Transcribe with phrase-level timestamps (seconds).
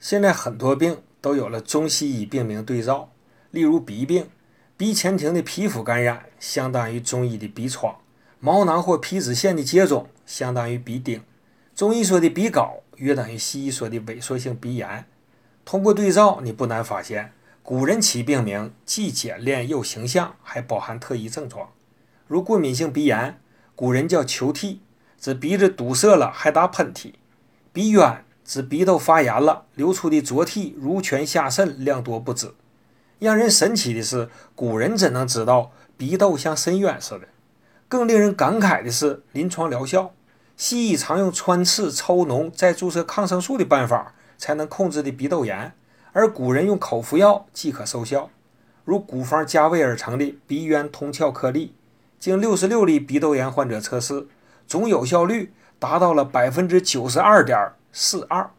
[0.00, 3.12] 现在很多病都有了中西医病名对照，
[3.50, 4.30] 例如鼻病，
[4.74, 8.00] 鼻前庭的皮肤感染相当于中医的鼻疮；
[8.40, 11.20] 毛囊或皮脂腺的结肿相当于鼻钉；
[11.74, 15.04] 中医说的鼻高约等于西医说的萎缩性鼻炎。
[15.66, 21.68] 通过对照，你不难发现，古人起病名既简练又形象，还包含特异症状。
[22.26, 23.38] 如过敏性鼻炎，
[23.76, 24.80] 古人叫球涕，
[25.18, 27.12] 指鼻子堵塞了还打喷嚏；
[27.74, 32.52] 鼻渊指鼻窦发炎了，流出的浊涕如泉下渗，量多不止。
[33.20, 37.28] 让人神奇的是，古人怎能知道鼻窦像深渊似的？
[37.88, 40.10] 更令人感慨的是，临床疗效，
[40.56, 45.72] 西医常用穿刺、抽脓、再注射抗生素的办法才能控制的鼻窦炎，
[46.10, 48.30] 而古人用口服药即可收效。
[48.84, 51.76] 如古方加味而成的鼻渊通窍颗粒，
[52.18, 54.26] 经六十六例鼻窦炎患者测试，
[54.66, 57.56] 总有效率达到了百分之九十二点。
[57.92, 58.50] 四二。